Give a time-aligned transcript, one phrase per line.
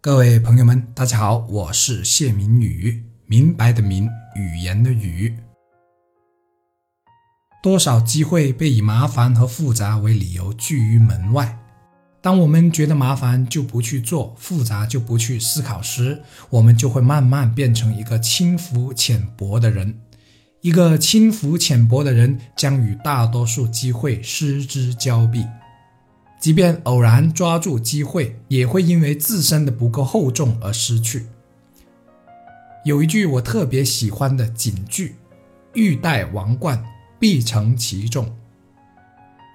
[0.00, 5.36] 各位朋友们，大家好，我是谢明宇，明白的明，语言的语。
[7.60, 11.58] 多少机会被以麻烦和复杂为理由拒于门外？
[12.20, 19.98] 当我们觉得麻烦就不去做，复杂就不去思考时，我们就会慢慢变成一个轻浮浅薄的人。
[20.60, 25.44] 一个轻浮浅薄的人将与大多数机会失之交臂。
[26.40, 31.26] 即便偶然抓住机会，也会因为自身的不够厚重而失去。
[32.84, 35.16] 有一句我特别喜欢的警句
[35.74, 36.82] ：“欲戴王冠，
[37.18, 38.32] 必承其重。”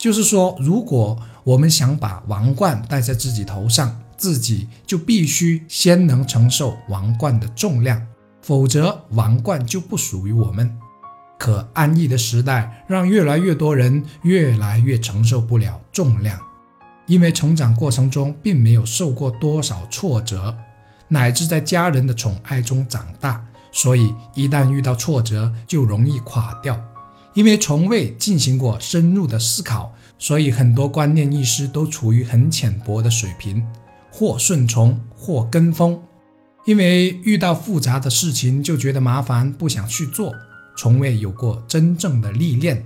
[0.00, 8.06] 就是说，如果我们想把王冠戴在自己头上，自己就必须先能承受王冠的重量，
[8.40, 10.74] 否则王冠就不属于我们。
[11.38, 16.40] 可安逸的时代，让越来越多人越来越承受不了重量。
[17.06, 20.56] 因为成长过程中并没有受过多少挫折，
[21.08, 26.80] 乃至在家人的宠爱中长大，所以一旦遇到挫折就容易垮掉。
[27.34, 33.64] 因为从未进行过深入的思考，所以很多观念意识都处于很浅薄的水平，
[34.10, 36.00] 或顺从，或跟风。
[36.66, 40.32] 因为遇到复杂的事情就觉得麻烦，不想去做，
[40.76, 42.84] 从未有过真正的历练，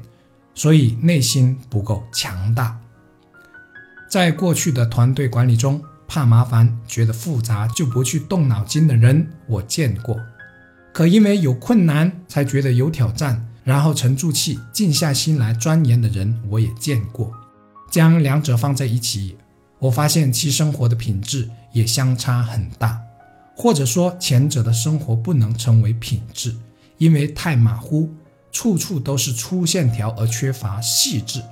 [0.55, 2.79] 所以内心不够强大。
[4.15, 10.15] 在过去的团队管理中，怕麻烦、觉得复杂就不去动脑筋的人，我见过；
[10.93, 17.33] 可因为有困难才觉得有挑战，然后沉住气、静下心来钻研的人，我也见过。
[17.91, 19.37] 将两者放在一起，
[19.81, 23.01] 我发现其生活的品质也相差很大。
[23.57, 26.55] 或者说，前者的生活不能称为品质，
[26.99, 28.15] 因为太马虎，
[28.53, 31.43] 处处都是粗线条而缺乏细致。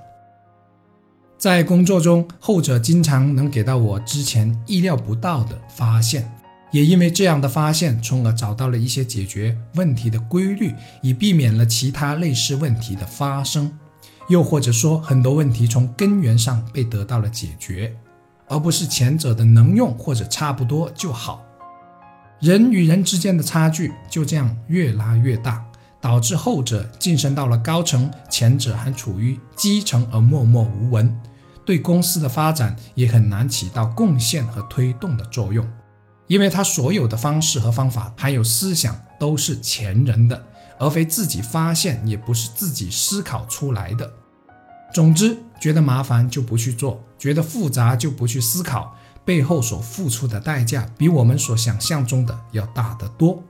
[1.43, 6.33] 在工作中，后者经常能给到我之前意料不到的发现，
[6.71, 13.77] 也因为这样的发现，从而找到了一些解决问题的规律，以避免了其他类似问题的发生。
[14.29, 17.93] 又或者说，很多问题从根源上被得到了解决，
[18.47, 21.43] 而不是前者的能用或者差不多就好。
[22.39, 25.65] 人与人之间的差距就这样越拉越大，
[26.01, 31.13] 导致后者晋升到了高层，前者还处于基层而默默无闻。
[31.65, 35.67] 对公司的发展也很难起到贡献和推动的作用，
[36.27, 40.45] 因为他所有的方式和方法还有思想都是前人的，
[40.79, 44.11] 而非自己发现，也不是自己思考出来的。
[44.93, 53.43] 总之，觉得麻烦就不去做，觉得复杂就不去思考，背后所付出的代价比我们所想象中的要大得多。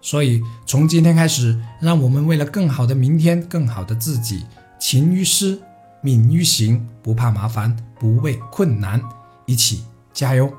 [0.00, 4.44] 所以，从今天开始，让我们为了更好的明天，更好的自己，
[4.78, 5.60] 勤于思。
[6.00, 9.02] 敏于行，不怕麻烦，不畏困难，
[9.46, 10.52] 一起加油！